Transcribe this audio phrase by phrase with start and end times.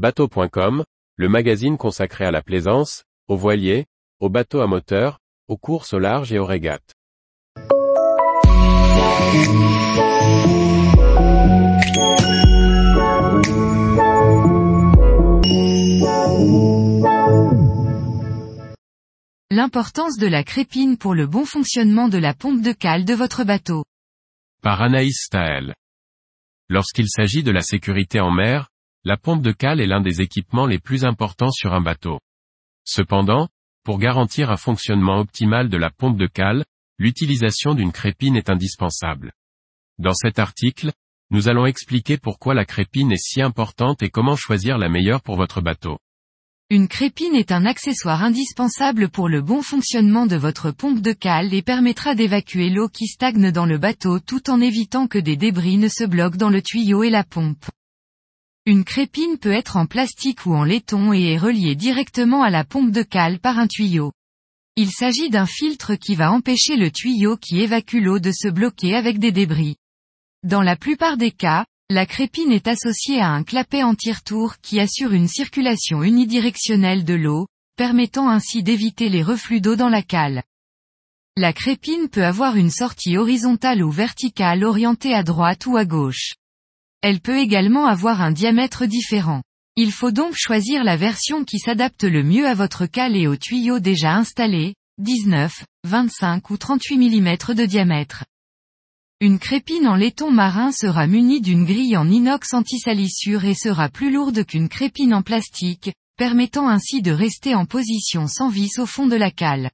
[0.00, 0.82] Bateau.com,
[1.16, 3.84] le magazine consacré à la plaisance, aux voiliers,
[4.18, 6.94] aux bateaux à moteur, aux courses au large et aux régates.
[19.50, 23.44] L'importance de la crépine pour le bon fonctionnement de la pompe de cale de votre
[23.44, 23.84] bateau.
[24.62, 25.74] Par Anaïs Staël.
[26.70, 28.70] Lorsqu'il s'agit de la sécurité en mer,
[29.04, 32.20] la pompe de cale est l'un des équipements les plus importants sur un bateau.
[32.84, 33.48] Cependant,
[33.82, 36.64] pour garantir un fonctionnement optimal de la pompe de cale,
[36.98, 39.32] l'utilisation d'une crépine est indispensable.
[39.98, 40.92] Dans cet article,
[41.30, 45.36] nous allons expliquer pourquoi la crépine est si importante et comment choisir la meilleure pour
[45.36, 45.98] votre bateau.
[46.68, 51.54] Une crépine est un accessoire indispensable pour le bon fonctionnement de votre pompe de cale
[51.54, 55.78] et permettra d'évacuer l'eau qui stagne dans le bateau tout en évitant que des débris
[55.78, 57.64] ne se bloquent dans le tuyau et la pompe.
[58.70, 62.62] Une crépine peut être en plastique ou en laiton et est reliée directement à la
[62.62, 64.12] pompe de cale par un tuyau.
[64.76, 68.94] Il s'agit d'un filtre qui va empêcher le tuyau qui évacue l'eau de se bloquer
[68.94, 69.74] avec des débris.
[70.44, 75.14] Dans la plupart des cas, la crépine est associée à un clapet anti-retour qui assure
[75.14, 80.44] une circulation unidirectionnelle de l'eau, permettant ainsi d'éviter les reflux d'eau dans la cale.
[81.36, 86.34] La crépine peut avoir une sortie horizontale ou verticale orientée à droite ou à gauche.
[87.02, 89.42] Elle peut également avoir un diamètre différent.
[89.76, 93.36] Il faut donc choisir la version qui s'adapte le mieux à votre cale et aux
[93.36, 98.24] tuyaux déjà installés, 19, 25 ou 38 mm de diamètre.
[99.22, 104.10] Une crépine en laiton marin sera munie d'une grille en inox anti-salissure et sera plus
[104.12, 109.06] lourde qu'une crépine en plastique, permettant ainsi de rester en position sans vis au fond
[109.06, 109.70] de la cale.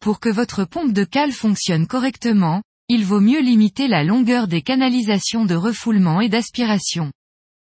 [0.00, 2.62] Pour que votre pompe de cale fonctionne correctement,
[2.94, 7.10] il vaut mieux limiter la longueur des canalisations de refoulement et d'aspiration.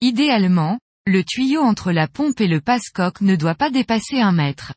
[0.01, 4.73] Idéalement, le tuyau entre la pompe et le passe-coque ne doit pas dépasser un mètre.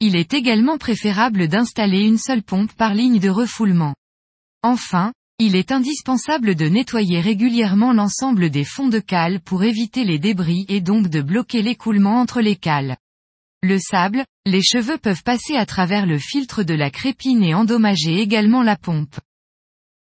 [0.00, 3.94] Il est également préférable d'installer une seule pompe par ligne de refoulement.
[4.62, 10.18] Enfin, il est indispensable de nettoyer régulièrement l'ensemble des fonds de cale pour éviter les
[10.18, 12.96] débris et donc de bloquer l'écoulement entre les cales.
[13.62, 18.22] Le sable, les cheveux peuvent passer à travers le filtre de la crépine et endommager
[18.22, 19.16] également la pompe.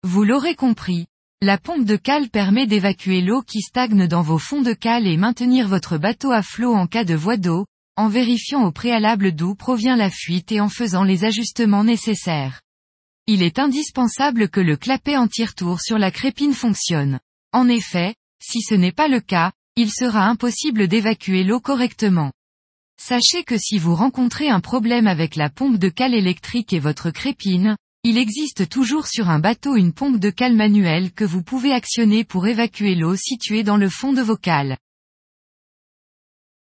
[0.05, 1.05] Vous l'aurez compris,
[1.41, 5.15] la pompe de cale permet d'évacuer l'eau qui stagne dans vos fonds de cale et
[5.15, 7.65] maintenir votre bateau à flot en cas de voie d'eau,
[7.95, 12.61] en vérifiant au préalable d'où provient la fuite et en faisant les ajustements nécessaires.
[13.27, 17.21] Il est indispensable que le clapet anti-retour sur la crépine fonctionne.
[17.53, 22.33] En effet, si ce n'est pas le cas, il sera impossible d'évacuer l'eau correctement.
[23.01, 27.09] Sachez que si vous rencontrez un problème avec la pompe de cale électrique et votre
[27.09, 31.71] crépine, il existe toujours sur un bateau une pompe de cale manuelle que vous pouvez
[31.71, 34.77] actionner pour évacuer l'eau située dans le fond de vos cales.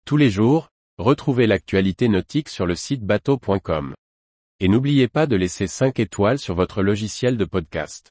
[0.05, 3.95] Tous les jours, retrouvez l'actualité nautique sur le site bateau.com.
[4.59, 8.11] Et n'oubliez pas de laisser 5 étoiles sur votre logiciel de podcast.